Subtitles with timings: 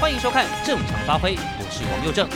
[0.00, 2.26] 欢迎收看《正常发挥》，我是王又正。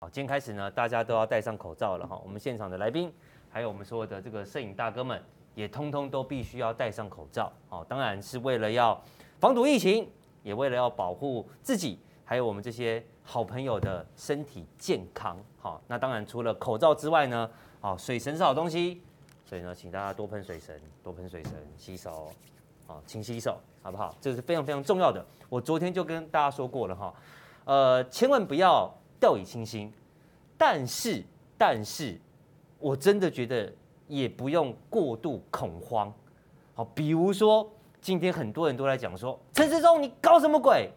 [0.00, 2.20] 好，今天开始呢，大家都要戴上口罩了哈。
[2.24, 3.12] 我们现场的来宾，
[3.48, 5.22] 还有我们所有的这个摄影大哥们，
[5.54, 7.52] 也通通都必须要戴上口罩。
[7.68, 9.00] 哦，当然是为了要
[9.38, 10.10] 防堵疫情，
[10.42, 15.38] 也为了要保护自己，还有我们这些好朋友的身体健康。
[15.60, 17.48] 好，那当然除了口罩之外呢，
[17.80, 19.00] 好，水神是好东西，
[19.44, 22.32] 所以呢，请大家多喷水神，多喷水神，洗手。
[22.90, 24.12] 啊，勤洗手，好不好？
[24.20, 25.24] 这是非常非常重要的。
[25.48, 27.14] 我昨天就跟大家说过了哈，
[27.64, 29.92] 呃，千万不要掉以轻心。
[30.58, 31.22] 但是，
[31.56, 32.20] 但是，
[32.80, 33.72] 我真的觉得
[34.08, 36.12] 也不用过度恐慌。
[36.74, 40.90] 好，比如说今天很多人都在讲说，陈时中你搞什么鬼？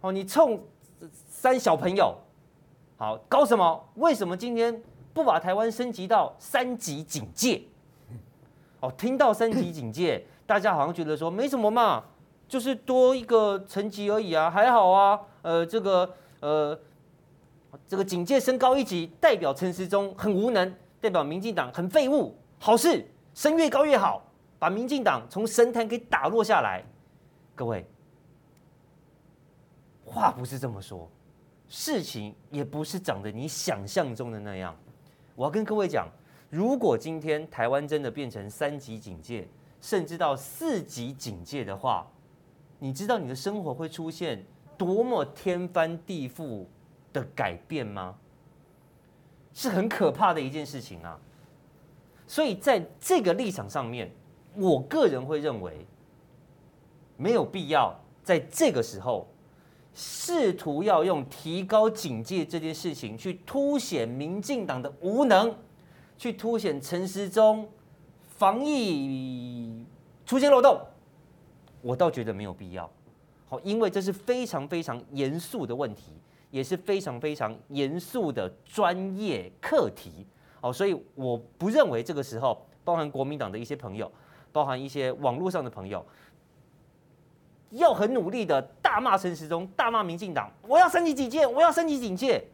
[0.00, 0.60] 哦，你冲
[1.28, 2.16] 三小朋友，
[2.96, 3.88] 好，搞什么？
[3.94, 4.82] 为什么今天
[5.14, 7.62] 不把台湾升级到三级警戒？
[8.80, 10.26] 哦，听到三级警戒。
[10.52, 12.04] 大家好像觉得说没什么嘛，
[12.46, 15.18] 就是多一个层级而已啊，还好啊。
[15.40, 16.78] 呃，这个呃，
[17.88, 22.36] 这个警戒升高一级，代表陈时中很无能，代表民进党很废物。
[22.58, 24.22] 好事升越高越好，
[24.58, 26.84] 把民进党从神坛给打落下来。
[27.54, 27.86] 各位，
[30.04, 31.08] 话不是这么说，
[31.66, 34.76] 事情也不是长得你想象中的那样。
[35.34, 36.06] 我要跟各位讲，
[36.50, 39.48] 如果今天台湾真的变成三级警戒，
[39.82, 42.06] 甚至到四级警戒的话，
[42.78, 44.46] 你知道你的生活会出现
[44.78, 46.64] 多么天翻地覆
[47.12, 48.16] 的改变吗？
[49.52, 51.20] 是很可怕的一件事情啊！
[52.26, 54.10] 所以在这个立场上面，
[54.54, 55.84] 我个人会认为
[57.16, 59.28] 没有必要在这个时候
[59.92, 65.54] 试图要用提高警戒这件事情去凸显民进党的无能，
[66.16, 67.68] 去凸显陈时中。
[68.42, 69.86] 防疫
[70.26, 70.80] 出现漏洞，
[71.80, 72.90] 我倒觉得没有必要。
[73.48, 76.14] 好，因为这是非常非常严肃的问题，
[76.50, 80.26] 也是非常非常严肃的专业课题。
[80.60, 84.10] 好，所以我不认为这个时候，包含国民党的一些朋友，
[84.50, 86.04] 包含一些网络上的朋友，
[87.70, 92.44] 要很努力的大骂陈时中，大骂民进党，我要三级警戒，我要三级警戒。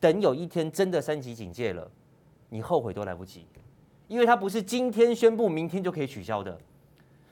[0.00, 1.88] 等有一天真的三级警戒了，
[2.48, 3.46] 你后悔都来不及。
[4.10, 6.58] 因为它不是今天宣布，明天就可以取消的，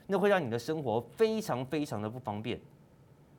[0.07, 2.57] 那会让你的生活非常非常的不方便，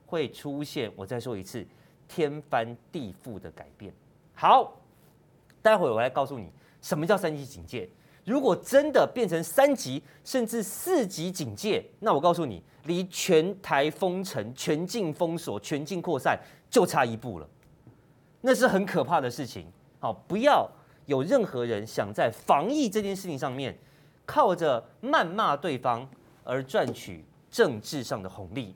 [0.05, 1.65] 会出现我再说一次
[2.05, 3.93] 天翻地覆的改变。
[4.35, 4.77] 好，
[5.61, 6.51] 待会我来告诉你
[6.81, 7.89] 什么叫三级警戒。
[8.25, 16.37] 如果真的变成三级甚至四级警戒，那我告诉你，离全台封城、全境封锁、全境扩散
[16.69, 17.47] 就差一步了，
[18.41, 19.65] 那是很可怕的事情。
[20.01, 20.69] 好，不要。
[21.09, 23.75] 有任何人想在防疫这件事情上面，
[24.27, 26.07] 靠着谩骂对方
[26.43, 28.75] 而赚取政治上的红利，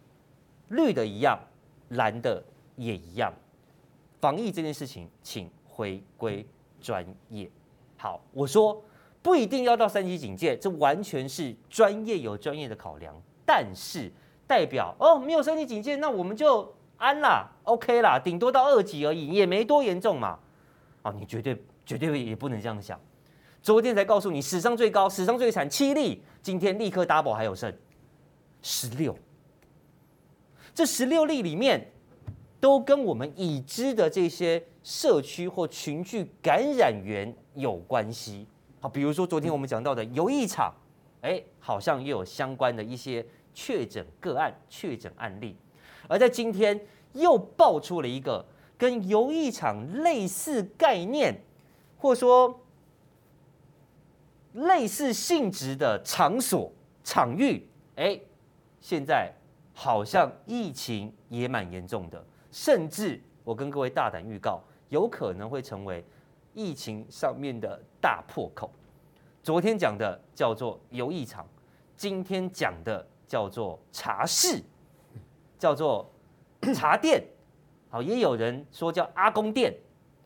[0.70, 1.38] 绿的一样，
[1.90, 2.44] 蓝的
[2.76, 3.32] 也一样。
[4.20, 6.44] 防疫这件事情，请回归
[6.82, 7.48] 专业。
[7.98, 8.84] 好，我说
[9.22, 13.16] 不一定要到三级警戒，这完全是专业有专业的考量。
[13.46, 14.12] 但是
[14.48, 20.40] 代表哦，没有三级警戒，那我们就安啦，OK 啦，顶多到二级而已，也没多严重嘛。
[21.04, 21.64] 哦，你绝对。
[21.86, 23.00] 绝对也不能这样想。
[23.62, 27.74] 昨天才告诉你史上最高、史上最惨七例，今天立刻 double 还有剩
[28.62, 29.18] 十六。
[30.76, 31.92] 这十六例里面，
[32.60, 38.46] 都跟我们已知的这些社区或群聚感染源有关系。
[38.82, 40.74] 好，比如说昨天我们讲到的游艺场，
[41.22, 45.56] 哎，好像又有相关的一些确诊个案、确诊案例。
[46.10, 46.78] 而在今天
[47.14, 48.46] 又爆出了一个
[48.78, 51.34] 跟游艺场类似概念。
[52.04, 52.60] 或说
[54.52, 56.70] 类似性质的场所
[57.02, 57.66] 场域，
[57.96, 58.20] 哎，
[58.82, 59.32] 现在
[59.74, 62.22] 好像疫情也蛮严重的，
[62.52, 64.60] 甚至我跟各位大胆预告，
[64.90, 66.04] 有可能会成为
[66.54, 68.70] 疫情上面的大破口。
[69.42, 71.48] 昨天讲的叫做游艺场，
[71.96, 74.62] 今天讲的叫做茶室，
[75.58, 76.12] 叫做
[76.76, 77.24] 茶店，
[77.90, 79.74] 好，也有人说叫阿公店，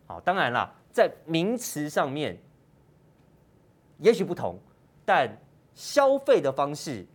[0.07, 0.73] 好，当然啦。
[0.97, 2.35] 在名词上面，
[3.99, 4.57] 也许不同，
[5.05, 5.29] 但
[5.75, 7.05] 消费的方式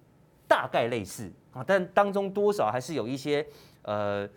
[0.46, 3.44] 大概类似啊，但当中多少还是有一些
[3.82, 4.28] 呃，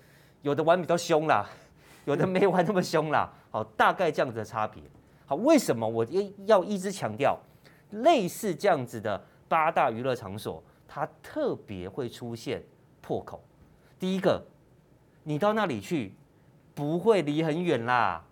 [0.42, 1.48] 有的玩比较凶啦，
[2.06, 4.82] 有的没玩那么凶啦，好，大概这样子的差别。
[5.28, 6.04] 好，为什么我
[6.48, 7.40] 要一直强调
[7.92, 12.64] 类似这样子的八大娱乐场所，它特别会出现
[13.00, 13.44] 破口？
[14.00, 14.44] 第一个，
[15.22, 16.16] 你到那里去
[16.74, 18.26] 不会离很远啦。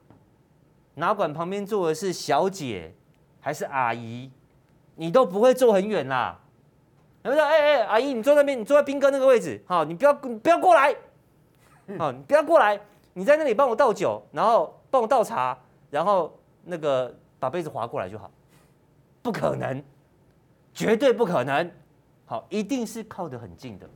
[0.96, 2.94] 哪管旁边坐的是小姐
[3.40, 4.32] 还是阿姨，
[4.96, 6.40] 你都不会坐很远啦。
[7.24, 10.94] 他说：“哎哎，阿姨，你坐那边，你坐在斌哥那个位置，好，你不要你不要过来，
[11.98, 12.80] 好，你不要过来，
[13.14, 15.58] 你在那里帮我倒酒，然后帮我倒茶，
[15.90, 18.30] 然后那个把杯子划过来就好。
[19.22, 19.82] 不可能，
[20.74, 21.72] 绝对不可能。
[22.26, 23.90] 好，一定是靠得很近的。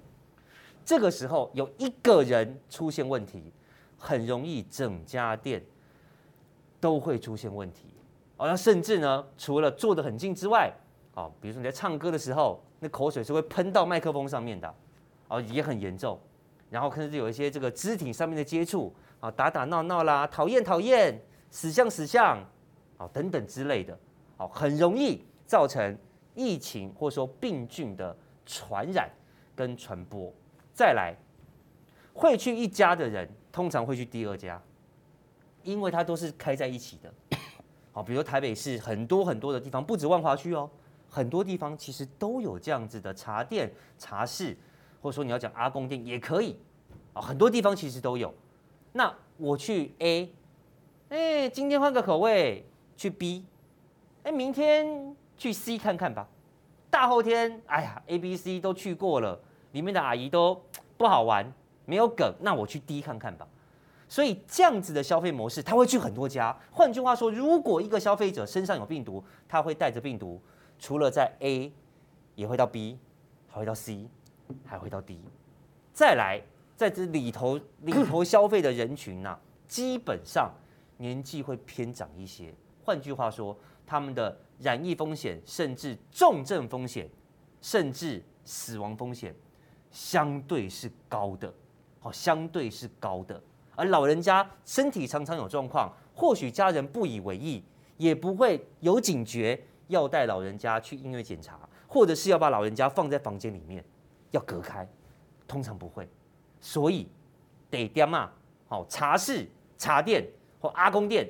[0.86, 3.52] 这个时候有一个人出现问题，
[3.98, 5.62] 很容易整家店
[6.80, 7.88] 都会出现问题。
[8.38, 10.72] 哦，那甚至呢，除了坐得很近之外，
[11.16, 14.74] 哦，比如说你在唱歌的时候，那口水是会喷到麦克风上面的，
[15.28, 16.20] 哦，也很严重。
[16.70, 21.20] 然后甚至有一些这个肢体上面的接触，啊，打打闹闹啦，讨厌讨厌，
[21.50, 22.38] 死相死相，
[22.98, 23.98] 啊，等等之类的，
[24.38, 25.98] 哦，很容易造成
[26.36, 28.16] 疫情或说病菌的
[28.46, 29.10] 传染
[29.56, 30.32] 跟传播。
[30.74, 31.16] 再来，
[32.14, 34.62] 会去一家的人，通常会去第二家，
[35.68, 37.14] 因为它都是开在一起的。
[37.92, 40.70] 好，比如台北市很多很多的地方，不止万华区哦，
[41.10, 44.56] 很多地方其实都有这样子的茶店、茶室，
[45.02, 46.58] 或者说你要讲阿公店也可以。
[47.14, 48.34] 啊，很多地方其实都有。
[48.94, 50.32] 那我去 A，
[51.10, 52.66] 哎，今天换个口味，
[52.96, 53.44] 去 B，
[54.24, 56.28] 哎，明天去 C 看看吧。
[56.90, 59.38] 大后天，哎呀，A、B、C 都去过了。
[59.74, 60.60] 里面的阿姨都
[60.98, 61.52] 不好玩，
[61.86, 63.46] 没有梗，那我去 D 看看吧。
[64.10, 66.58] 所以这样子的消费模式，他会去很多家。
[66.72, 70.42] 换句话说，如果一个消费者身上有病毒，他会带着病毒，
[70.80, 71.72] 除了在 A，
[72.36, 72.98] 也会到 B，
[73.48, 74.08] 还会到 C，
[74.66, 75.20] 还会到 D。
[75.94, 76.42] 再来，
[76.76, 80.54] 在这里头里头消费的人群呐、啊， 基本上
[80.98, 82.54] 年纪会偏长一些。
[82.84, 87.10] 换句话说，他们的染疫风险，甚至重症风险，
[87.62, 89.36] 甚至死亡风险。
[89.90, 91.52] 相对是高的，
[92.00, 93.42] 好，相对是高的。
[93.78, 97.64] 而老人家身体常常有状况，或许家人不以为意，
[97.98, 103.86] 也不会有警觉要带老人家去医院检查，或者是要把老人家放在房间里面
[104.32, 104.86] 要隔开，
[105.48, 106.10] 通常不会。
[106.60, 107.08] 所以
[107.70, 108.32] 得点嘛，
[108.68, 109.48] 好，茶室、
[109.78, 110.28] 茶店
[110.60, 111.30] 或阿公店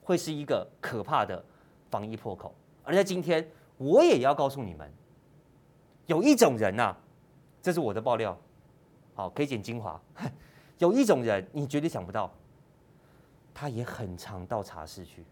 [0.00, 1.44] 会是一个可怕的
[1.90, 2.54] 防疫破口。
[2.84, 3.46] 而在今天，
[3.76, 4.88] 我也要告诉你们，
[6.06, 6.98] 有一种人呐、啊。
[7.60, 8.38] 这是我的爆料，
[9.14, 10.00] 好，可以剪精华。
[10.78, 12.32] 有一种人，你绝对想不到，
[13.52, 15.24] 他也很常到茶室去，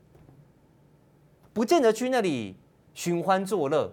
[1.52, 2.56] 不见得去那里
[2.94, 3.90] 寻欢作乐，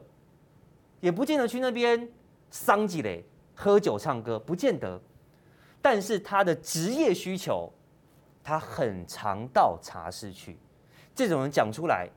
[1.00, 2.10] 也不见得去那边
[2.50, 3.24] 桑几嘞
[3.56, 5.00] 喝酒唱歌，不见得。
[5.82, 7.72] 但是他的职业需求，
[8.44, 10.58] 他很常到茶室去。
[11.14, 12.10] 这种人讲出来，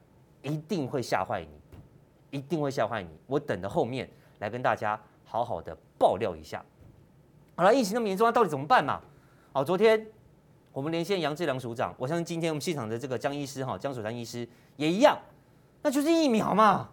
[0.43, 3.11] 一定会吓坏你，一定会吓坏你。
[3.27, 4.09] 我等着后面
[4.39, 5.77] 来跟大家好好的。
[5.99, 6.63] 爆料一下，
[7.57, 9.01] 好了，疫情那么严重，那到底怎么办嘛？
[9.57, 10.07] 好，昨天
[10.71, 15.17] 我们连线杨志良署长，我相信今天我们现场的这个江医师哈，江守山医师也一样，
[15.81, 16.91] 那就是疫苗嘛。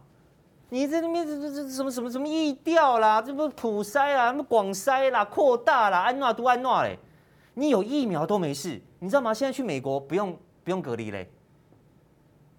[0.69, 6.97] 你在那边这这这什么什么什么疫调啦，这不普筛啦，什么广筛啦，扩大啦，安诺都安诺嘞，
[7.55, 9.33] 你有疫苗都没事，你知道吗？
[9.33, 10.33] 现在去美国不用
[10.63, 11.29] 不用隔离嘞。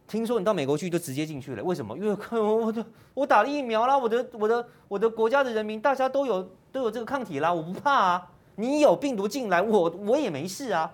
[0.06, 1.96] 听说你到美国去就直接进去了，为什么？
[1.96, 2.84] 因为我我的
[3.14, 8.30] 我打了疫苗啦，我的我的我的国家的人民大家都有都有这个抗体啦，我不怕啊。
[8.56, 10.92] 你有病毒进来，我我也没事啊，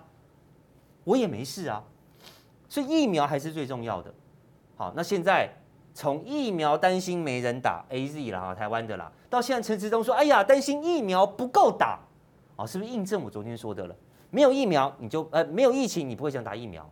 [1.04, 1.82] 我也没事啊。
[2.68, 4.12] 所以疫苗还是最重要的。
[4.76, 5.50] 好，那现在
[5.92, 11.98] 从疫苗担心没人打 AZ 啦，台湾的啦，到现在陈时中说，哎呀，担心疫苗不够打，
[12.56, 13.94] 啊，是不是印证我昨天说的了？
[14.30, 16.88] 没有疫苗你就呃没有疫情，你不会想打疫苗。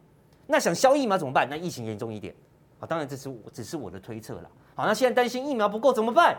[0.49, 1.47] 那想消疫苗怎么办？
[1.49, 2.35] 那疫情严重一点，
[2.81, 4.51] 啊，当然这是我只是我的推测了。
[4.75, 6.37] 好，那现在担心疫苗不够怎么办？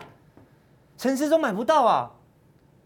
[0.98, 2.10] 陈时中买不到啊，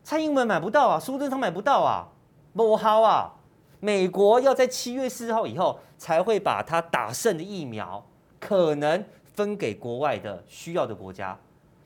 [0.04, 2.06] 蔡英文买不到啊，苏贞昌买不到啊，
[2.52, 3.32] 不好啊。
[3.80, 8.02] 美国要在七月四号以后才会把它打剩的疫苗
[8.38, 11.36] 可能分给国外的需要的国家。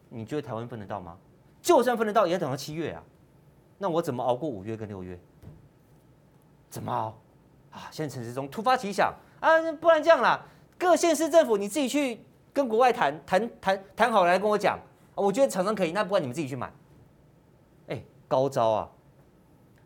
[0.09, 1.17] 你觉得台湾分得到吗？
[1.63, 3.03] 就算分得到，也要等到七月啊。
[3.79, 5.19] 那我怎么熬过五月跟六月？
[6.69, 7.15] 怎么熬？
[7.71, 9.13] 啊，现在陈时中突发奇想。
[9.41, 10.45] 啊，不然这样啦，
[10.77, 12.21] 各县市政府你自己去
[12.53, 14.79] 跟国外谈谈谈谈好来跟我讲，
[15.15, 16.73] 我觉得厂商可以，那不然你们自己去买。
[18.29, 18.91] 高招啊！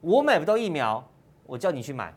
[0.00, 1.08] 我买不到疫苗，
[1.46, 2.12] 我叫你去买，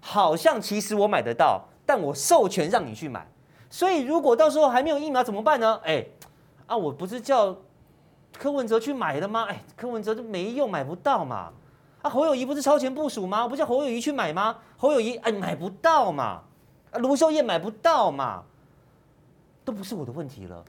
[0.00, 3.26] 好像其实我买得到，但我授权让你去买。
[3.70, 5.80] 所以如果到时候还没有疫苗怎么办呢？
[5.84, 6.06] 哎，
[6.66, 7.56] 啊，我不是叫
[8.36, 9.46] 柯文哲去买的吗？
[9.48, 11.50] 哎，柯文哲就没用，买不到嘛。
[12.02, 13.48] 啊，侯友宜不是超前部署吗？
[13.48, 14.58] 不叫侯友宜去买吗？
[14.76, 16.42] 侯友宜哎，买不到嘛。
[16.90, 18.42] 啊，卢秀燕买不到嘛，
[19.64, 20.62] 都不是我的问题了。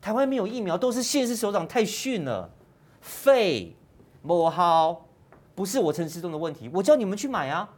[0.00, 2.50] 台湾没有疫苗，都是县市首长太逊了，
[3.00, 3.75] 废，
[4.26, 5.06] 不好，
[5.54, 6.68] 不是我陈时中的问题。
[6.74, 7.68] 我叫你们去买啊，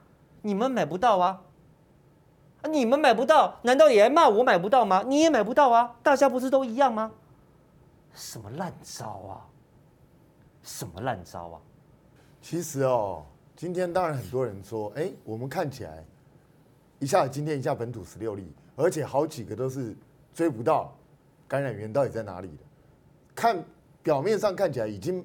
[0.42, 1.42] 你们买不到啊，
[2.70, 5.04] 你们买不到，难道也来骂我买不到吗？
[5.06, 7.12] 你也买不到啊，大家不是都一样吗？
[8.14, 9.46] 什么烂招啊，
[10.62, 11.60] 什么烂招啊？
[12.40, 13.24] 其实哦，
[13.54, 16.04] 今天当然很多人说，哎，我们看起来
[16.98, 19.94] 一下今天一下本土十六例，而且好几个都是
[20.32, 20.92] 追不到
[21.46, 22.64] 感染源到底在哪里的，
[23.34, 23.62] 看
[24.02, 25.24] 表面上看起来已经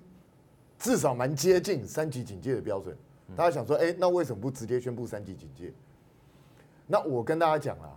[0.83, 2.93] 至少蛮接近三级警戒的标准。
[3.37, 5.71] 大家想说，哎，那为什么不直接宣布三级警戒？
[6.85, 7.95] 那我跟大家讲啊，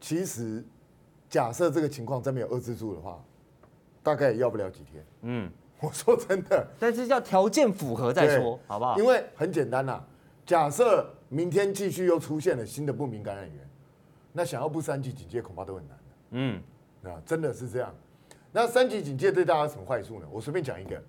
[0.00, 0.64] 其实
[1.30, 3.22] 假设这个情况真没有遏制住的话，
[4.02, 5.06] 大概也要不了几天。
[5.22, 5.48] 嗯。
[5.78, 8.96] 我说真的，但是要条件符合再说，好不好？
[8.98, 10.00] 因为很简单呐，
[10.44, 13.68] 假设明天继续又出现了新的不明感染源，
[14.32, 15.98] 那想要不三级警戒恐怕都很难。
[16.30, 16.62] 嗯，
[17.04, 17.92] 啊，真的是这样。
[18.52, 20.26] 那三级警戒对大家有什么坏处呢？
[20.30, 21.02] 我随便讲一个，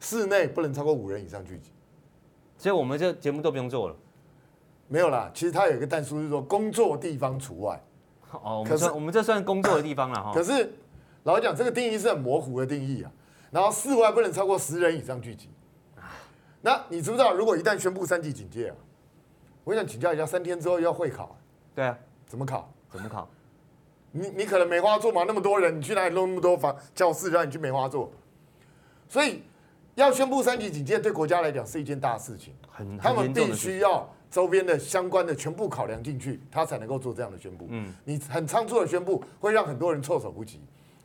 [0.00, 1.70] 室内不能超过五人以上聚集。
[2.58, 3.96] 所以我们这节目都不用做了。
[4.88, 7.82] 没有啦，其实它有一个但书是说工作地方除外。
[8.30, 10.32] 哦，可是我们这算工作的地方了哈。
[10.32, 10.72] 可是
[11.24, 13.10] 老实讲，这个定义是很模糊的定义啊。
[13.50, 15.48] 然后室外不能超过十人以上聚集。
[16.62, 18.76] 那你知不知道，如果一旦宣布三级警戒啊，
[19.64, 21.36] 我想请教一下，三天之后要会考？
[21.74, 22.72] 对啊，怎么考？
[22.90, 23.28] 怎么考？
[24.10, 28.10] 你你可能梅花座嘛，那么多人，你去哪里弄那么多房教室让你去梅花座？
[29.08, 29.42] 所以
[29.96, 32.54] 要宣布三级警戒，对国家来讲是一件大事情。
[32.70, 37.66] 很，他们必须要周边的相关的全部考量进去，他才能够做这样的宣布。
[37.70, 40.60] 嗯，你很仓促的宣布，会让很多人措手不及。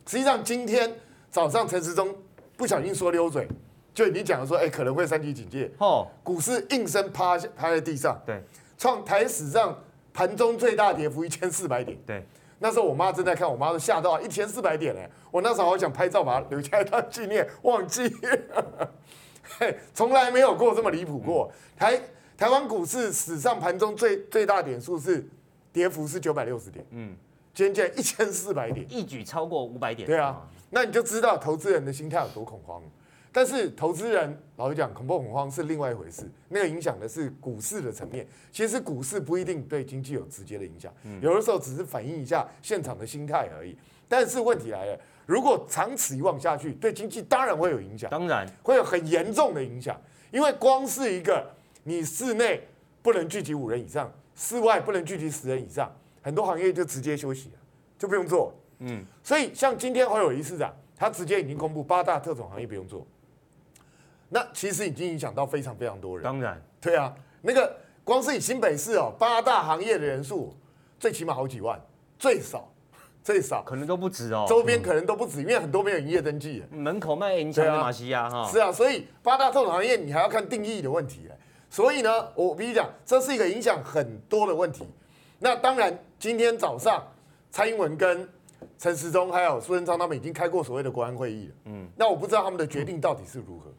[0.06, 0.94] 实际上今天
[1.28, 2.14] 早上陈时中。
[2.54, 3.48] 不小心说溜嘴，
[3.92, 5.68] 就已经讲的说，哎，可能会三级警戒。
[5.78, 8.20] 哦，股市应声趴下，趴在地上。
[8.24, 8.40] 对，
[8.78, 9.76] 创台史上
[10.12, 11.98] 盘中最大跌幅一千四百点。
[12.06, 12.24] 对，
[12.62, 18.08] 那时候我妈正在看，我妈都吓到一千四百点哎，我那时候好想拍照把它留下来当纪念，忘记。
[19.58, 21.50] 嘿，从来没有过这么离谱过。
[21.76, 22.00] 台
[22.38, 25.28] 台湾股市史上盘中最最大点数是
[25.72, 26.86] 跌幅是九百六十点。
[26.92, 27.16] 嗯，
[27.52, 30.06] 今天竟然一千四百点，一举超过五百点。
[30.06, 30.40] 对啊。
[30.70, 32.80] 那你就知道投资人的心态有多恐慌，
[33.32, 38.26] 但是投资人老实讲，恐怖恐慌是另外一回事，那个影响的是股市的层面。
[38.52, 43.74] 其实股市不一定对经济有直接的影响，有的时候只是反映一下现场的心态而已。
[44.06, 49.98] 但是问题来了，如果长此以往下去，对经济当然会有影响，当然会有很严重的影响。
[50.30, 51.50] 因为光是一个
[51.84, 52.60] 你室内
[53.00, 57.54] 不能聚集五人以上，室外不能聚集十人以上，很多行业就直接休息了，
[57.98, 58.54] 就不用做。
[58.80, 63.06] 嗯，所以像今天侯友宜市长，他直接已经公布八大特种行业不用做，
[64.32, 66.24] 那其实已经影响到非常非常多人。
[66.24, 70.56] 当然，对啊，那个光是以新北市哦，八大行业的人数，
[70.98, 71.78] 最起码好几万，
[72.18, 72.66] 最少
[73.22, 76.64] 最少可能都不止哦，周边可能都不止，因为很多没有营业登记。
[76.70, 78.48] 门口卖影响的马西亚哈。
[78.50, 81.28] 是啊，所以八大特种行业你还要看定义的问题。
[81.68, 84.86] 所以呢，我跟你讲，这是一个影响很多的问题。
[85.38, 87.02] 那当然，今天早上
[87.50, 88.28] 蔡英文跟
[88.78, 93.70] 陈时中还有苏贞昌他们已经开过所谓的国安会议了，嗯，那我不知道他们的决定到底是如何。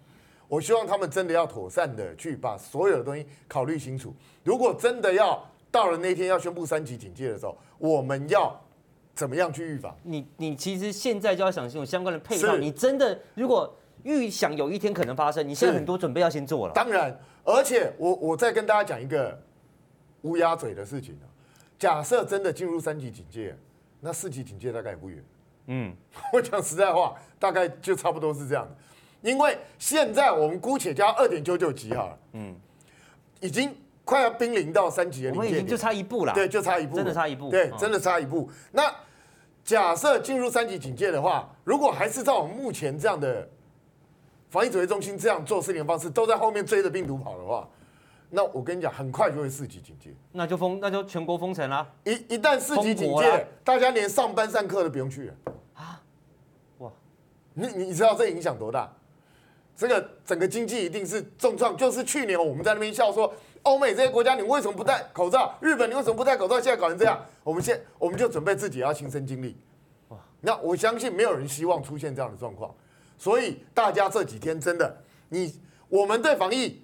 [0.53, 4.13] 我希望他们真的要妥善的去把所有的东西考虑清楚。
[4.43, 8.55] 如果真的要到了那天要宣布三级警戒的时候，我们要
[9.15, 9.98] 怎么样去预防？
[10.03, 12.55] 你你其实现在就要想清楚相关的配套。
[12.55, 16.74] 你真的如果预想有一天可能发生，你现在很多准备要先做了。
[16.75, 19.41] 当然，而且我我再跟大家讲一个
[20.22, 21.17] 乌鸦嘴的事情，
[21.79, 23.57] 假设真的进入三级警戒。
[24.05, 25.24] 那四级警戒大概也不远，
[25.67, 25.95] 嗯，
[26.33, 28.75] 我讲实在话，大概就差不多是这样的，
[29.23, 32.53] 因为现在我们姑且加二点九九级哈，嗯，
[33.39, 38.51] 已经快要濒临到三级的临界点，我们已经就差一步了，对，就差一步，真的差一步，对，真的差一步。
[38.71, 38.93] 那
[39.63, 43.47] 假设进入三级警戒的话，如果还是照我们目前这样的
[44.49, 47.67] 防疫指挥中心这样做事情的方式，都在后面追着病毒跑的话。
[48.29, 51.87] 那我跟你讲，很快就会四级警戒，那就封，那就全国封城啦。
[52.03, 55.33] 一一旦四级警戒，大家连上班上课都不用去了
[55.75, 56.01] 啊！
[56.79, 56.91] 哇，
[57.53, 58.91] 你你知道这影响多大？
[59.75, 61.75] 这个整个经济一定是重创。
[61.75, 65.55] 就是去年我们在那边笑说，欧美这些国家，你为什么不戴口罩？
[65.61, 66.55] 日本你为什么不戴口罩？
[66.55, 69.55] 现在搞成这样，我们现我们就准备自己要亲身经历。
[70.09, 72.73] 哇，那我相信没有人希望出现这样的状况，
[73.17, 74.97] 所以大家这几天真的，
[75.29, 76.79] 你我们对防疫。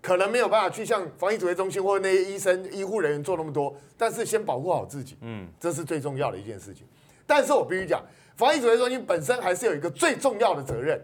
[0.00, 6.86] 可能没有办法去像防疫指挥中心或那些医生、医护人员做那么多，但是先保护好自己，嗯，这是最重要的一件事情。
[7.26, 8.00] 但是我必须讲，
[8.36, 10.98] 防疫指挥中心本身还是有一个最重要的责任，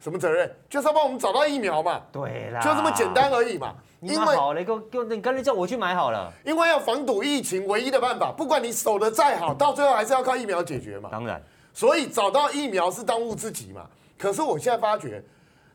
[0.00, 0.50] 什么责任？
[0.68, 2.02] 就是要帮我们找到疫苗嘛。
[2.12, 3.74] 对啦，就这么简单而已嘛。
[4.00, 6.32] 你买好了，给给你干脆叫我去买好了。
[6.44, 11.08] 因为要防堵疫情，唯一的办法，不管你守得再好，到最后还是要靠疫苗解决嘛。
[11.10, 13.86] 当然，所以找到疫苗是当务之急嘛。
[14.18, 15.22] 可是我现在发觉，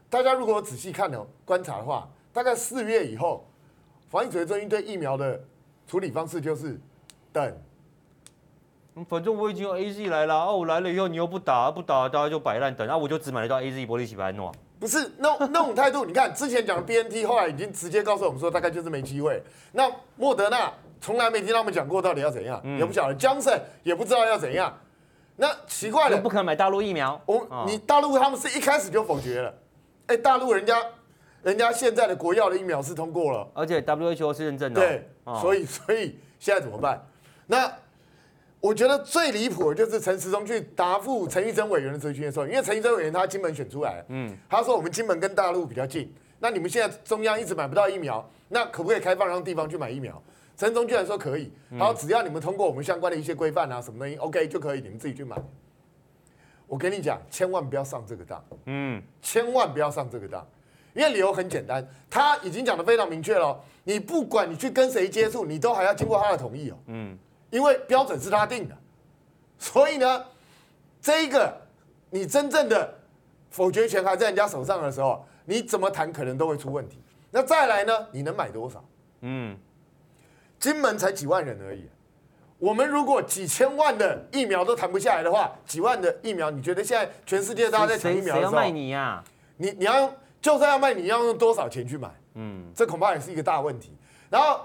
[0.10, 2.08] 大家如果仔细看了观察的话。
[2.34, 3.46] 大概四月以后，
[4.10, 5.38] 防疫指挥中心对疫苗的
[5.86, 6.80] 处理方式就是
[7.34, 7.54] 等。
[9.08, 14.52] 反正我已经有 AZ 来了，哦，我来了以后你又不打不打，大家就摆烂等，啊我就只买得到 AZ 玻璃洗白诺。
[14.80, 16.04] 不是那那种态度。
[16.04, 19.42] 你看之前讲的 BNT，后来已经直接告诉我们说，大概就是没机会。
[19.72, 23.14] 那莫德纳从来没听他们讲过到底要怎样，嗯、也不晓得。
[23.16, 24.76] 江森也不知道要怎样。
[25.38, 27.22] 那奇怪了，不可能买大陆疫苗。
[27.26, 29.54] 我、哦、你大陆他们是一开始就否决了。
[30.08, 30.82] 哎，大陆人家
[31.44, 34.82] 人家现在的国药的疫苗是通过了，而且 WHO 是认证的。
[34.82, 37.02] 对，哦、所以所以现在怎么办？
[37.48, 37.72] 那。
[38.62, 50.22] 我觉得最离谱的就是陈时中去答复陈玉珍委员的质询的时候，因为陈玉珍委员他金门选出来，嗯，他说我们金门跟大陆比较近，那你们现在中央一直买不到疫苗，那可不可以开放让地方去买疫苗？
[50.56, 55.36] 陈时中居然说可以，他说只要你们通过我们相关的一些规范啊，什么东西，OK 就可以，你们自己去买。
[56.68, 60.48] 我跟你讲，千万不要上这个当，嗯，千万不要上这个当，
[60.94, 67.18] 因为理由很简单，他已经讲得非常明确了，你不管你去跟谁接触，你都还要经过他的同意哦，嗯。
[67.52, 68.76] 因为标准是他定的，
[69.60, 70.26] 所以呢，
[71.00, 71.56] 这一个
[72.10, 72.98] 你真正的
[73.52, 77.00] 否决权还在人家手上的时候，你怎么谈可能都会出问题。
[77.30, 78.08] 那再来呢？
[78.12, 78.84] 你能买多少？
[79.22, 79.58] 嗯，
[80.60, 81.88] 金门才几万人而已，
[82.58, 89.24] 我们如果几千万的疫苗都谈不下来的话，几万的疫苗，你觉得现在全世界大家在抢疫苗的时候，谁要卖你呀？
[89.58, 92.10] 你你要用，就算要卖，你要用多少钱去买？
[92.36, 93.96] 嗯，这恐怕也是一个大问题。
[94.30, 94.62] 然后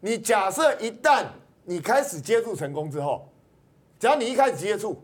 [0.00, 1.24] 你假设一旦
[1.64, 3.28] 你开始接触成功之后，
[3.98, 5.02] 只要你一开始接触，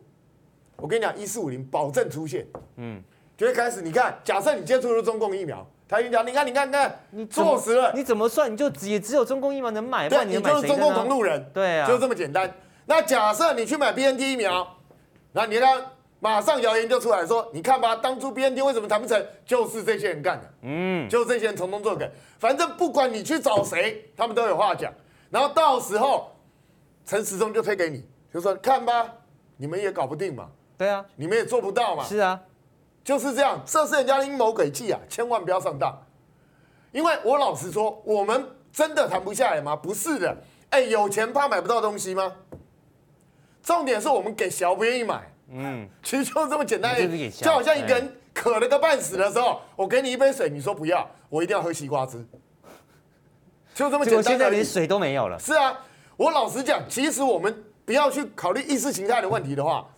[0.77, 3.03] 我跟你讲，一四五零保证出现，嗯，
[3.37, 3.81] 就会开始。
[3.81, 8.53] 你看，假设你接触了中共疫苗，他跟你讲，你看，你看，你看，你坐实了，你怎么算？
[8.53, 12.53] 你就也只有中共疫苗能买，对，你就是中共同路人，对啊，就这么简单。
[12.87, 14.77] 那假设你去买 BNT 疫苗，
[15.33, 15.83] 那你看，
[16.19, 22.07] 马上谣言就出来说，你看吧，当初 BNT 为什么谈不成，就是这些人干的，嗯，就是这些人从中作梗。
[22.39, 24.93] 反正不管你去找谁，他们都有话讲。
[25.31, 26.31] 然后到时候。
[27.11, 29.13] 陈时中就推给你，就说看吧，
[29.57, 30.49] 你们也搞不定嘛。
[30.79, 32.05] 对啊，你们也做不到嘛。
[32.05, 32.41] 是啊，
[33.03, 36.07] 就是这样，这是人家的阴谋诡计啊，千万不要上当。
[36.93, 39.75] 因为我老实说，我们真的谈不下来吗？
[39.75, 40.37] 不是的。
[40.69, 42.33] 哎，有钱怕买不到东西吗？
[43.61, 45.33] 重点是我们给小不愿意买。
[45.49, 46.95] 嗯， 其实就这么简单。
[47.33, 52.25] 就好像一个人渴了个半死的时候，我给你一杯水，你说不要，我一定要喝西瓜汁。
[53.75, 54.19] 就这么简单。
[54.19, 55.37] 我现在连水都没有了。
[55.37, 55.77] 是啊。
[56.21, 59.89] 我老实讲，其实我们不要去考虑意识形态的问题的话，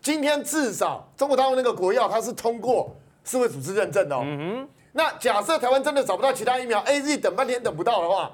[0.00, 2.94] 今天至少中国大陆那个国药它是通过
[3.24, 4.22] 世卫组织认证的哦。
[4.24, 4.68] 嗯哼。
[4.92, 8.30] 那假设台湾真的找不到其他疫苗，AZ 等半天等不到的话，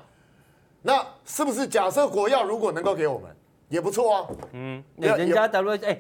[0.83, 3.35] 那是不是假设国药如果能够给我们，
[3.71, 4.27] 也不错啊？
[4.53, 4.85] 嗯。
[4.99, 5.99] 人家 W 哎，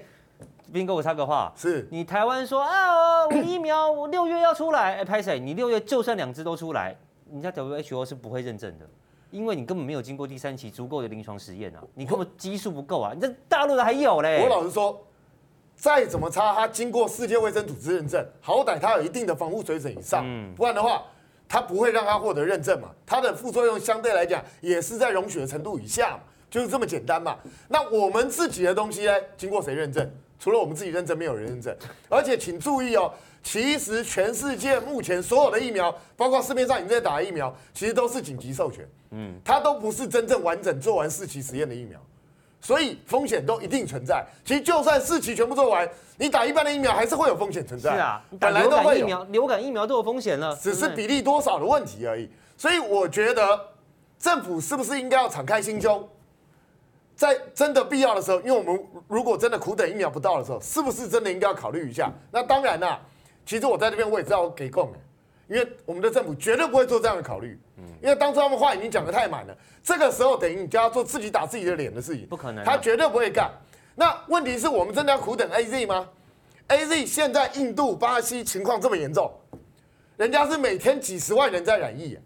[0.70, 5.40] 斌哥我插个话，是你台湾说啊，我疫苗我六月要出来，哎，拍谁？
[5.40, 6.94] 你六月就算两支都出来，
[7.32, 8.86] 人家 WHO 是不会认证的。
[9.34, 14.40] 因为你根本没有经过第三期足够的临床实验啊，你根本基数不够啊，你这大陆的还有嘞。
[14.40, 15.04] 我老实说，
[15.74, 21.02] 再怎么差，它经过世界卫生组织认证，好歹它有一定的防护水准以上，不然的话，
[21.48, 22.90] 它不会让它获得认证嘛。
[23.04, 27.36] 它的副作用相对来讲也是在容许的程度以下嘛，就是这么简单嘛。
[27.66, 30.08] 那我们自己的东西呢，经过谁认证？
[30.44, 31.74] 除了我们自己认证，没有人认证。
[32.10, 33.10] 而且请注意哦。
[33.42, 41.98] 其实全世界目前所有的疫苗，包括市面上已经在打的疫苗，其实都是紧急授权，嗯，它都不是真正完整做完四期实验的疫苗，
[42.60, 44.22] 所以风险都一定存在。
[44.44, 47.92] 其实就算四期全部做完，你打一般的疫苗还是会有风险存在。
[47.92, 48.98] 是啊，本来都会有。
[48.98, 52.28] 流感疫苗，流感疫苗都有风险了，只是比例多少的问题而已。
[52.58, 53.58] 所以我觉得
[54.18, 56.06] 政府是不是应该要敞开心胸，
[57.16, 62.10] 在真的必要的时候，因为我们如果真的苦等一秒不到的时候，是不是真的应该要考虑一下？
[62.30, 63.00] 那当然啦。
[63.46, 64.98] 其实我在这边我也知道我给供的，
[65.48, 73.50] 因为我们的政府绝对不会做这样的考虑，嗯因为当初他们话已经讲得太满了，这个时候等于你就要做自己打自己的脸的事情，不可能，他绝对不会干。
[73.94, 76.08] 那问题是我们真的要苦等 AZ 吗
[76.68, 79.30] ？AZ 现在印度、巴西情况这么严重，
[80.16, 82.18] 人家是每天几十万人在染疫，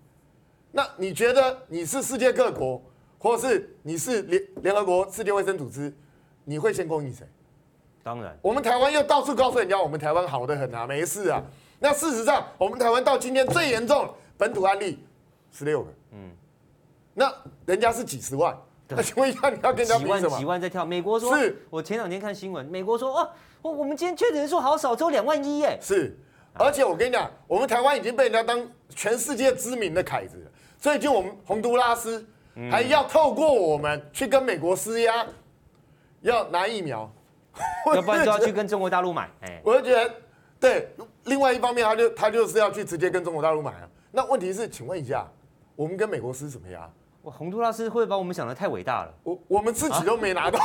[0.71, 2.81] 那你觉得你是世界各国，
[3.19, 5.93] 或是你是联联合国世界卫生组织，
[6.45, 7.27] 你会先供应谁？
[8.03, 11.43] 当然，我们台湾又到处告诉人家，我们台湾好的很啊，没事啊。
[11.79, 15.05] 那事实上，我们台湾到今天最严重本土案例
[15.53, 16.31] 十六个，嗯，
[17.13, 17.33] 那
[17.67, 18.57] 人家是几十万，
[18.89, 20.21] 那请问一下，你要跟人家比什么？
[20.21, 20.87] 几万几万在跳。
[20.87, 23.31] 美国说，是我前两天看新闻，美国说，哦，
[23.63, 25.79] 我我们今天确诊人数好少，只有两万一耶。
[25.83, 26.17] 是，
[26.55, 30.51] 而且我跟你讲，我们台湾已经被人家当全世界知名的凯子了。
[30.79, 32.27] 最近我们洪都拉斯
[32.71, 35.27] 还要透过我们去跟美国施压，
[36.23, 37.11] 要拿疫苗。
[37.93, 40.15] 要不然就要去跟中国大陆买， 哎，我就觉得，
[40.61, 40.89] 对，
[41.25, 43.89] 另外一方面，他就他就是要去直接跟中国大陆买啊。
[44.13, 45.27] 那问题是，请问一下，
[45.75, 46.89] 我们跟美国施什么呀？
[47.25, 49.15] 洪都拉斯会把我们想的太伟大了。
[49.23, 50.61] 我我们自己都没拿到，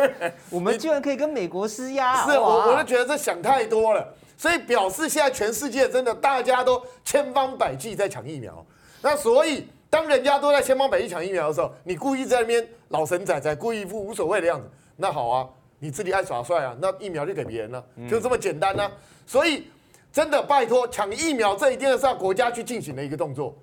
[0.50, 2.24] 我们居然可以跟美国施压。
[2.26, 8.64] 是我我就觉得这想太多了，所以表示现在全世界真的大家都千方百计在抢疫苗。
[9.00, 15.48] 那所以当人家都在千方百计抢疫苗的时候，你故意在那边老神仔仔，故意一副无所谓的样子，那好啊，
[15.78, 18.92] 你自己爱耍帅啊，那疫苗就给别人了，就这么简单呢、啊。
[19.26, 19.66] 所以
[20.12, 23.56] 真的拜托，抢疫苗这一定是要国家去进行的一个动作。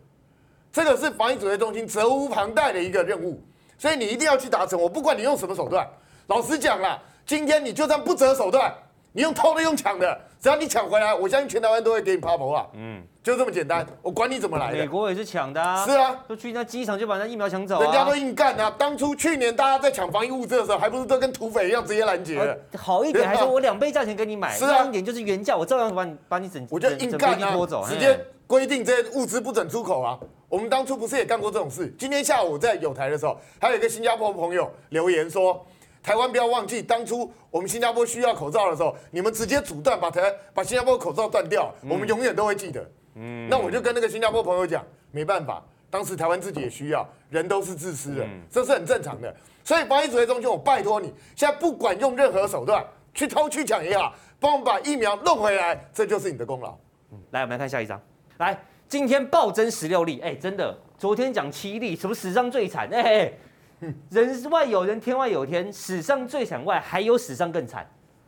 [0.71, 3.41] 这个是防疫指挥中心责无旁贷的一个任务，
[3.77, 4.79] 所以你一定要去达成。
[4.81, 5.87] 我不管你用什么手段，
[6.27, 8.73] 老实讲啦，今天你就算不择手段，
[9.13, 12.67] 你用偷的用抢的，只要你抢回来，我相信全台湾都会给你趴头啊。
[12.75, 14.77] 嗯，就这么简单，我管你怎么来的。
[14.77, 15.83] 美国也是抢的啊。
[15.83, 17.81] 是啊，都去那机场就把那疫苗抢走啊。
[17.81, 18.71] 人家都硬干啊！
[18.77, 22.55] 当初去年大家在抢防疫物资的时候，还不是都跟土匪一样直接拦截了？
[22.77, 30.15] 好一点还说我两倍价钱给你买，是啊，一点就是原价，我照样把你把你整，我就硬干啊，拖走，直接规定这些物资不准出口啊。
[30.47, 31.91] 我们当初不是也干过这种事？
[31.97, 35.65] 今天下午在友台的时候，还有一个新加坡朋友留言说
[36.05, 42.87] ：“台湾不要忘记当初我们新加坡需要口罩的时候，你们直接阻断把台把新加坡口罩断掉，我们永远都会记得。”
[43.17, 49.35] 嗯，那我就跟那个新加坡朋友讲，没办法，当时台湾自己也需要，人都是自私的，这是很正常的。
[49.63, 56.77] 所以防疫指挥中心，我拜托你，现在不管用任何手段去偷去抢也好，帮我们把疫苗弄回来，这就是你的功劳。
[57.13, 57.99] 嗯，来，我们来看下一张，
[58.37, 58.55] 来。
[58.87, 62.87] 今天暴增十六例，哎、欸，真的，昨天讲七例，什么史上最惨？
[62.93, 63.39] 哎、欸，
[64.09, 67.85] 人外有人，天外有天，史上最惨外还有史上更惨。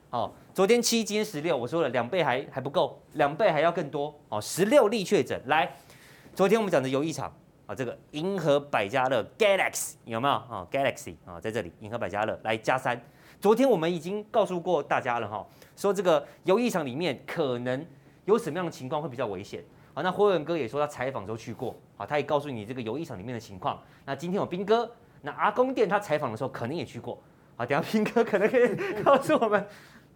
[0.10, 4.14] 哦，昨天七，今天十六，我说了两倍还还不够，两倍还要更多。
[4.30, 5.40] 哦，十六例确诊。
[5.46, 5.70] 来，
[6.34, 7.34] 昨天我们讲的游艺场
[7.66, 13.02] 啊，这个银河百家乐 Galaxy 有没有啊？Galaxy 啊，在这里银河百家乐来加三。
[13.40, 17.86] 昨天我们已经告诉过大家了哈，说这个游艺场里面可能
[18.26, 19.64] 有什么样的情况会比较危险。
[19.94, 23.82] 好，那辉文哥也说他采访时候去过，好，他也告诉你这个游艺场里面的情况。
[24.06, 24.90] 那今天有彬哥，
[25.28, 27.22] 那阿公店他采访的时候可能也去过，
[27.58, 29.68] 啊，等下彬哥可能可以告诉我们，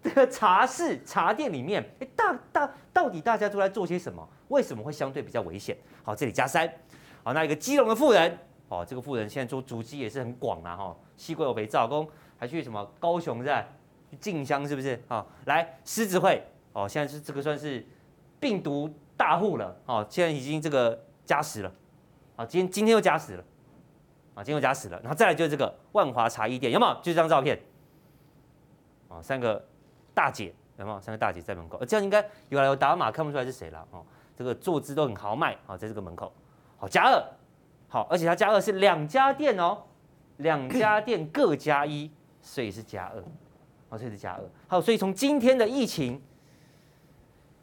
[0.02, 4.26] 这个茶室茶店里面，哎，大大到底大家都在做些什么？
[4.48, 5.76] 为什么会相对比较危险？
[6.04, 6.72] 好，这里加三，
[7.24, 8.38] 好，那一个基隆的妇人，
[8.70, 13.68] 哦，这个妇人现在做足迹也是很广啊，哈，西瓜有肥皂工，还去什么高雄在
[14.20, 14.98] 进香是不是？
[15.10, 17.86] 好，来狮子会，哦，现在是这个算是
[18.40, 18.90] 病毒。
[19.18, 21.72] 大户了，哦，现在已经这个加十了，
[22.36, 23.44] 啊，今今天又加十了，
[24.34, 26.94] 啊，今天又加十了，然后再来就是这个万华茶艺店，有没有？
[26.96, 27.60] 就这张照片，
[29.10, 29.64] 啊，三个
[30.14, 31.00] 大姐，有没有？
[31.02, 36.32] 三个大姐在门口，这样应该有来有打码，看不出来是谁了，哦，这个坐姿都很豪迈，啊，在这个门口，
[36.78, 37.24] 好，加二，
[37.90, 39.84] 好，而且他加二是两家店哦，
[40.38, 42.10] 两家店各加一，
[42.42, 43.24] 所以是加二，
[43.90, 46.22] 哦，所以是加二，好，所以从今天的疫情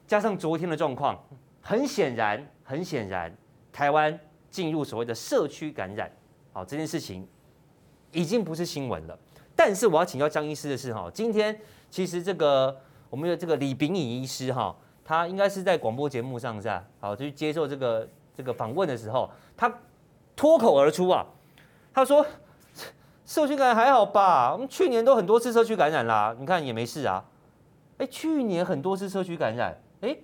[0.06, 1.18] 加上昨天的状况。
[1.60, 3.30] 很显然，很显然，
[3.70, 6.10] 台湾进入所谓的社区感染，
[6.58, 7.24] 好，这件事情
[8.10, 9.16] 已经不是新闻了。
[9.54, 11.56] 但是我要请教江医师的是，哈，今天
[11.88, 12.76] 其实这个
[13.08, 16.84] 我们的这个李炳颖医师，哈，他应该是在广播节目上是吧？
[16.98, 19.72] 好，就去接受这个这个访问的时候，他
[20.34, 21.24] 脱口而出啊，
[21.94, 22.26] 他说
[23.24, 24.52] 社区感染还好吧？
[24.52, 27.24] 我们去年都很多次社区感染啦，你看也没事啊。
[27.98, 30.16] 哎，去年很多次社区感染，哎。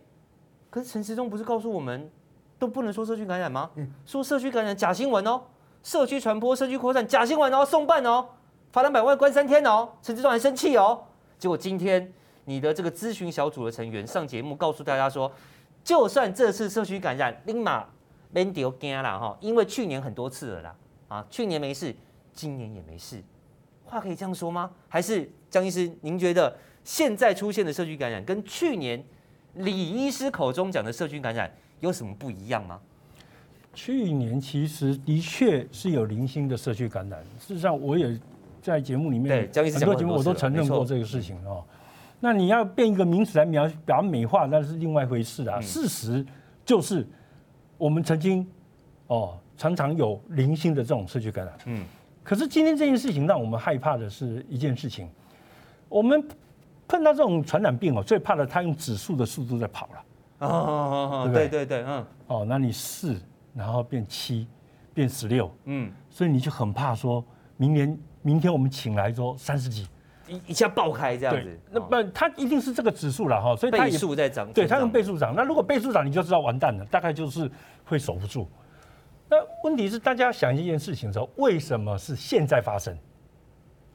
[0.68, 2.10] 可是陈时中不是告诉我们，
[2.58, 3.70] 都不能说社区感染吗？
[4.04, 5.40] 说社区感染假新闻哦，
[5.84, 8.26] 社区传播、社区扩散假新闻哦，送办哦，
[8.72, 9.90] 罚两百万、关三天哦。
[10.02, 11.04] 陈时中还生气哦。
[11.38, 12.10] 结果今天
[12.46, 15.30] 你的这个咨询小组的成员上节目告诉大家说，
[15.84, 17.86] 就算这次社区感染，立马
[18.30, 20.74] 免丢惊了哈，因为去年很多次了啦，
[21.08, 21.94] 啊，去年没事，
[22.32, 23.22] 今年也没事，
[23.84, 24.70] 话可以这样说吗？
[24.88, 29.04] 还是江医师，您觉得现在出现的社区感染跟去年？
[29.56, 32.80] 李医师口中讲的社区感染有什么不一样吗？
[33.74, 37.20] 去年其实的确是有零星的社区感染。
[37.38, 38.18] 事实上，我也
[38.62, 41.64] 在节目里面很多节目我都承认过这个事情哦。
[42.20, 45.60] 那你要变一个名词来描表美化，那是另外一回事啊。
[45.60, 46.24] 事实
[46.64, 47.06] 就是
[47.76, 48.46] 我们曾经
[49.08, 51.54] 哦常常有零星的这种社区感染。
[51.66, 51.84] 嗯。
[52.22, 55.08] 可是今天这件事情让我们害怕的是一件事情，
[55.88, 56.26] 我们。
[56.86, 60.46] 碰到这种传染病哦，最怕的他用指数的速度在跑了。
[60.46, 62.06] 哦对对对，嗯。
[62.26, 63.16] 哦，那你四，
[63.54, 64.46] 然后变七，
[64.92, 67.24] 变十六，嗯，所以你就很怕说，
[67.56, 69.86] 明年明天我们请来说三十几，
[70.26, 71.60] 一一下爆开这样子。
[71.70, 74.52] 那不，它一定是这个指数了哈，所以它倍数在涨。
[74.52, 75.34] 对，它用倍数涨。
[75.36, 77.50] 那如果倍数涨，你就知道完蛋了，大概就是
[77.84, 78.48] 会守不住。
[79.28, 82.96] 那问题是，大家想一件事情的时候，为什么是现在发生？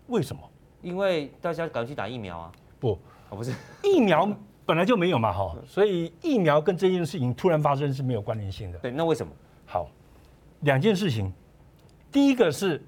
[0.07, 0.41] 为什么？
[0.81, 2.51] 因为大家赶快去打疫苗啊。
[2.79, 2.97] 不，
[3.29, 4.27] 哦不是，疫苗
[4.65, 8.79] 本来就没有嘛，哈，所以疫苗跟这件事情突然发生是没有关联性的。
[8.79, 9.31] 对，那为什么？
[9.71, 9.87] 好，
[10.61, 11.31] 两件事情，
[12.11, 12.81] 第一个是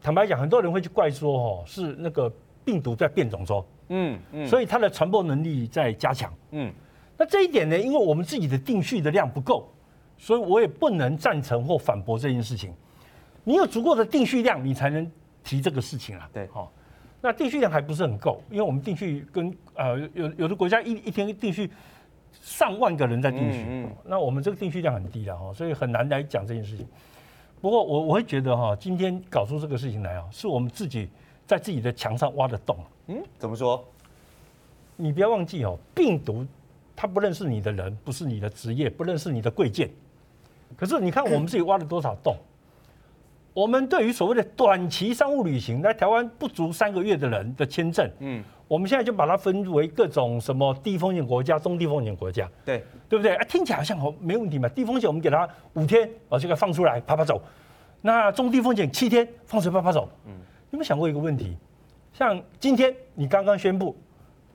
[0.00, 2.32] 坦白讲，很多人会去怪说哦，是那个
[2.64, 6.72] 病毒在变种中，嗯嗯，所以它的传播能力在加强，嗯，
[7.18, 9.70] 那这一点呢，因为我们自己的定序的量不够，
[10.16, 12.72] 所以我也不能赞成或反驳这件事情。
[13.44, 15.12] 你有足够的定序量，你才能
[15.44, 16.26] 提这个事情啊。
[16.32, 16.72] 对，好，
[17.20, 21.70] 那定序量还不是很够，因为我们定序跟呃有有的国家一一天定序
[22.40, 26.86] 上万个人在定序，嗯嗯，那我们这个定序量很低了哈，所以很难来讲这件事情。
[27.60, 31.08] 不过我我会觉得哈，今天搞出这个事情来啊，是我们自己
[31.46, 32.76] 在自己的墙上挖的洞。
[33.08, 33.84] 嗯，怎么说？
[34.96, 36.46] 你不要忘记哦，病毒
[36.96, 39.88] 它不认识你的人，不是你的职业，不认识你的贵贱。
[40.76, 42.36] 可是你看我们自己挖了多少洞？
[43.58, 53.34] 我们对于所谓的短期商务旅行来台湾不足三个月的人的签证，嗯，我们现在就把它分为各种什么低风险国家、中低风险国家，对对不对？
[53.34, 54.68] 啊，听起来好像好没问题嘛。
[54.68, 57.42] 低风险我们给他五天，哦，这个放出来啪啪走。
[58.00, 60.08] 那中低风险七天放水啪啪走。
[60.26, 60.34] 嗯，
[60.70, 61.56] 有没有想过一个问题？
[62.12, 63.96] 像今天你刚刚宣布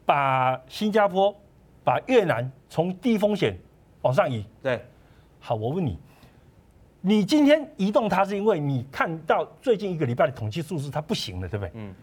[0.05, 1.35] 把新加坡、
[1.83, 3.53] 把越南从低风险
[4.03, 4.81] 往上移，对，
[5.41, 5.99] 好，我问你。
[7.05, 11.71] 你今天移动它是因为你看到最近一个礼拜的统计数字它不行了，对不对？
[11.75, 11.93] 嗯。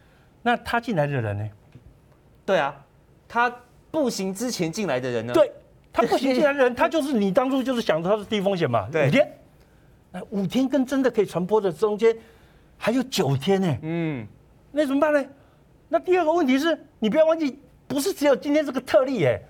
[0.42, 1.48] 那他进来的人呢？
[2.44, 2.74] 对啊，
[3.26, 3.50] 他
[3.90, 5.32] 不行之前进来的人呢？
[5.32, 5.50] 对，
[5.90, 8.86] 他不行进来的人，他就是你当初就是想说他是低风险嘛？
[8.92, 9.08] 对。
[9.08, 9.32] 五天，
[10.10, 12.14] 那五天跟真的可以传播的中间
[12.76, 13.78] 还有九天呢。
[13.80, 14.26] 嗯。
[14.70, 15.24] 那怎么办呢？
[15.88, 17.58] 那第二个问题是你不要忘记，
[17.88, 19.40] 不是只有今天这个特例哎，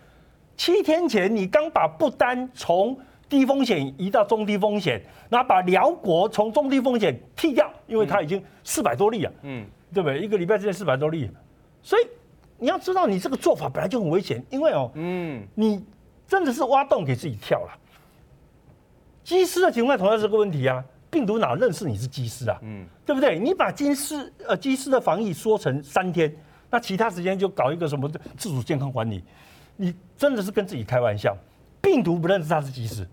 [0.57, 2.97] 七天前你刚把不丹从
[3.31, 9.65] 低风险移到中低风险，然后把辽国从中低风险剔掉，因为它已经四百多例了，嗯，
[9.95, 10.21] 对不对？
[10.21, 11.31] 一个礼拜之内四百多例，
[11.81, 12.03] 所以
[12.59, 15.81] 你要知道，你这个做法本来就很危险，因为哦，嗯，你
[16.27, 17.79] 真的是挖洞给自己跳了。
[19.23, 22.59] 机师的情况同样是个问题啊，病毒哪认识你是机师啊？
[22.63, 23.39] 嗯，对不对？
[23.39, 26.35] 你把机师呃机师的防疫缩成三天，
[26.69, 29.23] 那其他时间就搞一个什么自主健康管理，
[29.77, 31.37] 你真的是跟自己开玩笑。
[31.81, 33.07] 病毒不认识他是机师。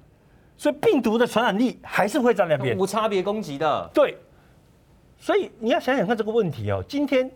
[0.58, 3.90] 所以病毒的传染力还是会在那边，无差别攻击的。
[3.94, 4.18] 对，
[5.20, 6.84] 所以你要想想看这个问题哦。
[6.90, 7.30] 今天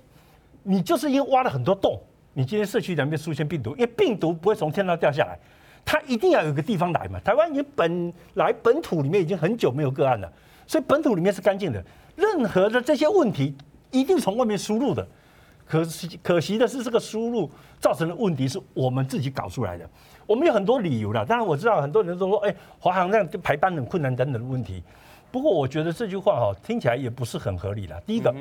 [0.63, 2.01] 你就是因为挖了很多洞，
[2.33, 5.39] 你今天社区里面出现病毒，因为病毒不会从天上掉下来，
[5.85, 7.19] 它一定要有个地方来嘛。
[7.19, 10.31] 台湾已经本来本土里面已经很久没有个案了，
[10.65, 11.83] 所以本土里面是干净的。
[12.15, 13.55] 任何的这些问题
[13.91, 15.07] 一定从外面输入的，
[15.71, 19.89] 可惜可惜的是这个输入造成的问题是我们自己搞出来的。
[20.27, 24.83] 我们有很多理由了，当然我知道很多人都说，哎，华航这样就排班很困难等等的问题。
[25.31, 27.97] 不过我觉得这句话哈听起来也不是很合理了。
[28.01, 28.35] 第一个，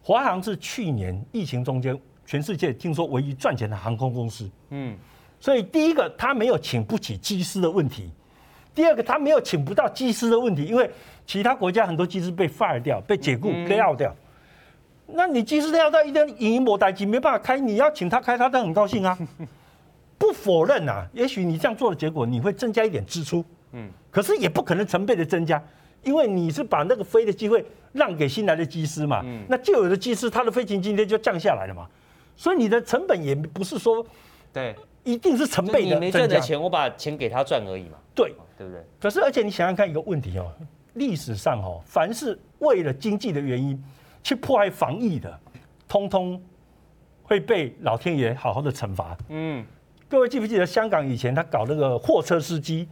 [0.00, 4.96] 华航是去年疫情中间全世界听说唯一赚钱的航空公司，嗯，
[5.40, 8.08] 所以第一个他没有请不起机师的问题，
[8.72, 10.88] 第二个他没有请不到机师的问题，因为
[11.26, 14.14] 其他国家很多机师被 fire 掉、被解雇、lay out 掉，
[15.14, 19.16] 那你机师 out 掉一天营运没待机没办法开，你要请他开，他都很高兴啊。
[20.18, 23.42] 不否认呐，也许你这样做的结果，你会增加一点支出，
[23.72, 25.62] 嗯，可是也不可能成倍的增加，
[26.02, 31.86] 因为你是把那个飞的机会让给新来的机师嘛，嗯，那旧有的机师他的飞行津贴就降下来了嘛，
[32.36, 34.04] 所以你的成本也不是说，
[34.52, 35.94] 对，一定是成倍的。
[35.94, 38.84] 你没赚的钱，我把钱给他赚而已嘛，对，对不对？
[39.00, 40.52] 可是而且你想想看一个问题哦，
[40.94, 43.82] 历史上哦，凡是为了经济的原因
[44.22, 45.38] 去破坏防疫的，
[45.88, 46.42] 通通
[47.22, 49.64] 会被老天爷好好的惩罚，嗯。
[50.08, 52.88] 各位记不记得香港以前他搞那个货车司机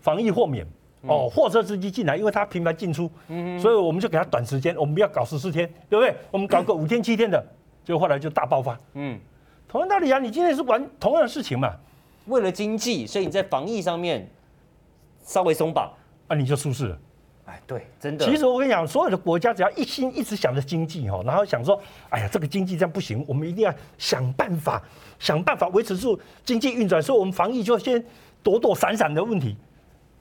[0.00, 0.64] 防疫豁免？
[1.02, 3.10] 哦，货车司机进来，因为他频繁进出，
[3.58, 6.14] 所以我们就给他短时间，我们不要搞十四天，对不对？
[6.30, 7.44] 我们搞个五天七天的，
[7.82, 8.78] 结果后来就大爆发。
[8.92, 9.18] 嗯，
[9.66, 11.74] 同样道理啊，你今天是玩同样的事情嘛？
[12.26, 14.30] 为了经济，所以你在防疫上面
[15.24, 15.90] 稍微松绑
[16.28, 16.98] 啊，你就出事了。
[17.50, 18.24] 哎，对，真的。
[18.24, 24.80] 其实我跟你讲，所有的国家只要一心一直想着经济哈，然后想说，哎呀，这个经济这样不行，我们一定要想办法，
[25.18, 28.02] 想办法维持住经济运转，所以我们防疫就先
[28.42, 29.56] 躲躲闪闪的问题，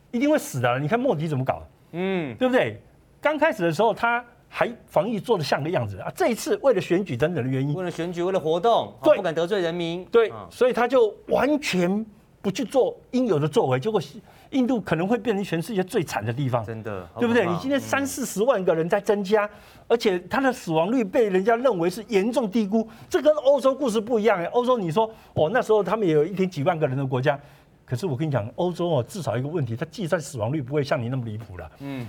[0.09, 0.79] 一定会死的。
[0.79, 1.61] 你看莫迪怎么搞，
[1.91, 2.81] 嗯，对不对？
[3.21, 12.03] 刚开始的时候他还防疫做的像个样子啊，这一次为了选举等等的原因，为了选举，为了活动，对，不敢得罪人民，对，所以他就完全
[12.41, 14.01] 不去做应有的作为，结果。
[14.51, 17.45] 印度可能会变成全世界最惨的地方，真的，对不对？
[17.45, 19.49] 你今天三四十万个人在增加，
[19.87, 24.45] 而且它的死亡率被人家认为是严重低估，这跟欧洲故事不一样哎。
[24.45, 27.39] 欧洲你说哦，那时候他们也有一天几万个人的国家，
[27.85, 31.71] 可是我跟你讲，欧洲哦，至少一个问题，它计算死亡率不会像你那么离谱了。
[31.79, 32.07] 嗯，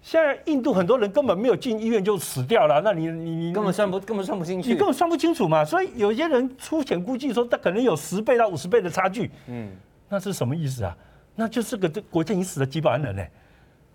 [0.00, 5.64] 现在印度很多人根本没有进医院就死掉了，那你你你根本算不根本算不进去，你根本算不清楚嘛。
[5.64, 9.28] 所以有些人粗浅估计说，他可能有十倍到五十倍的差距。
[9.48, 9.70] 嗯，
[10.08, 10.96] 那是什么意思啊？
[11.40, 13.26] 那就是个这国家已经死了几百万人呢，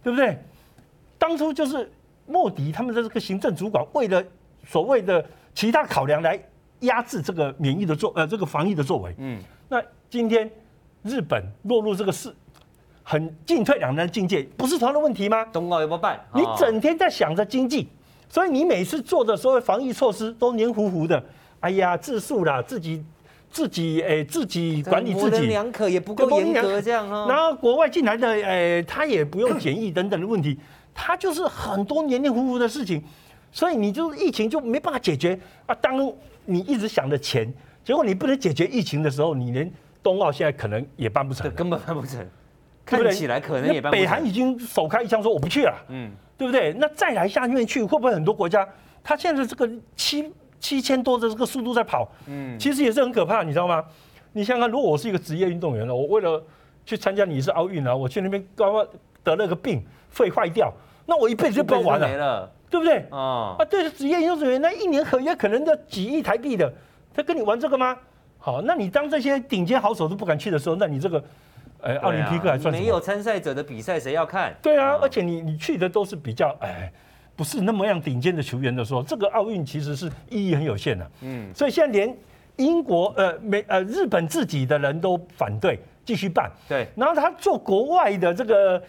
[0.01, 0.35] 对不对？
[1.19, 1.91] 当初就是
[2.25, 4.23] 莫迪他们的这个行政主管为了
[4.65, 6.41] 所谓的其他考量来
[6.79, 9.13] 压制这个免疫的作呃这个防疫的作为。
[9.19, 9.79] 嗯，那
[10.09, 10.49] 今天
[11.03, 12.33] 日本落入这个是
[13.03, 15.45] 很进退两难的境界，不是同样的问题吗？
[15.53, 16.19] 冬奥有没有办？
[16.33, 17.87] 你整天在想着经济，
[18.27, 21.23] 所以你每次做的所谓防疫措施都黏糊糊的。
[21.59, 23.05] 哎呀，自述啦，自己
[23.51, 27.25] 自己诶、欸，自己管理自己，模棱两可也不够严格这样哈。
[27.29, 30.59] 然后国外进来的诶、欸，他也不用检疫等等的问题，
[30.93, 33.01] 他就是很多黏黏糊糊的事情，
[33.51, 35.75] 所以你就疫情就没办法解决啊。
[35.75, 35.95] 当
[36.45, 37.51] 你一直想着钱，
[37.83, 39.71] 结果你不能解决疫情的时候，你连
[40.03, 42.27] 冬奥现在可能也办不成，根本办不成。
[42.85, 44.03] 看起来可能也办不成。
[44.03, 46.73] 北韩已经首开一枪说我不去了，嗯，对不对？
[46.73, 48.67] 那再来下面去，会不会很多国家？
[49.03, 50.31] 他现在这个七。
[50.59, 53.83] 七千多的这个速度在跑，嗯，其实也是很可怕，你知道吗？
[54.33, 56.43] 你想想，如果我是一个职业运动员了，我为了
[56.85, 58.85] 去参加你是奥运啊，我去那边刚刚
[59.23, 60.73] 得了个病，肺坏掉，
[61.05, 63.05] 那我一辈子就不要玩了，了对不对？
[63.11, 66.73] 啊啊，对，职业运动员那一年合约可能要几亿台币的，
[67.13, 67.97] 他跟你玩这个吗？
[68.37, 71.23] 好，那你当这些顶尖好手都不敢去的时候，那你这个，
[71.79, 72.73] 呃，奥林匹克还算？
[72.73, 74.53] 没有参赛者的比赛谁要看？
[74.61, 76.91] 对啊，而且你你去的都是比较哎。
[77.35, 81.11] 不是那么样顶尖的球员的时候，这个奥运其实是意义很有限的。
[81.21, 82.17] 嗯，所以现在连
[82.55, 86.49] 英国、呃美、呃日本自己的人都反对继续办。
[86.69, 88.81] 对，然后他做国外的这个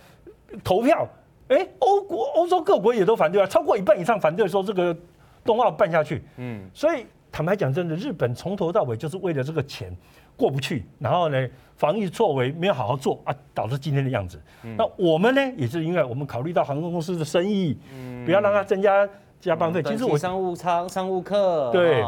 [0.62, 1.08] 投票，
[1.48, 4.96] 哎，欧国、欧洲各国也都反对啊，超过一半以上反对说这个
[5.44, 6.22] 冬奥办下去。
[6.36, 7.04] 嗯，所以
[7.36, 9.94] 坦白讲，真的，日本从头到尾就是为了这个钱
[10.38, 11.46] 过不去，然后呢，
[11.76, 14.40] 防疫作为没有好好做啊，导致今天的样子。
[14.62, 17.78] 嗯、那我们呢，也是因为我们考虑到航空公司的生意。
[17.92, 19.06] 嗯不要让它增加
[19.38, 19.82] 加班费。
[19.82, 22.02] 其实我商务舱、商务客对，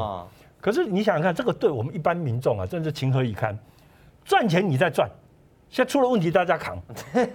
[0.62, 3.54] 可是你想想看，这个对我们一般民众啊，真是情何以堪？
[4.24, 5.06] 赚钱你在赚，
[5.68, 6.80] 现在出了问题大家扛，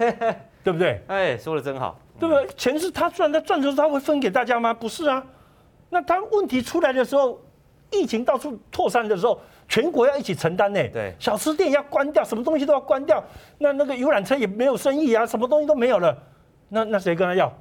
[0.64, 1.00] 对不对？
[1.06, 2.48] 哎，说的真好，对不对？
[2.58, 4.74] 钱是他赚，他赚的时候他会分给大家吗？
[4.74, 5.24] 不是啊。
[5.92, 7.40] 那他问题出来的时候，
[7.94, 10.80] 疫情到处扩散的时候，全国要一起承担呢。
[10.90, 13.24] 对，小吃店要关掉，什么东西都要关掉。
[13.60, 16.18] 那那个游览车也没有生意啊，什么东西都没有了。
[16.70, 17.52] 那那谁跟他要？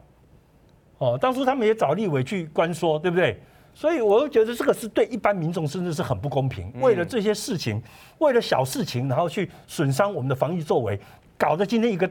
[0.99, 3.41] 哦，当初他们也找立委去关说，对不对？
[3.75, 6.73] 所以我又觉得这个是对一般民众甚至是很不公平。
[6.81, 7.83] 为了这些事情，
[8.19, 11.01] 为了小事情，然后去损伤我们的防疫作为，
[11.39, 12.09] 搞得今天一个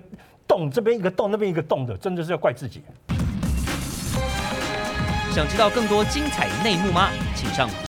[0.48, 2.82] 洞这边一个洞，那边一个洞的，真的是要怪自己。
[5.32, 7.10] 想知道更多精彩内幕吗？
[7.36, 7.70] 请上。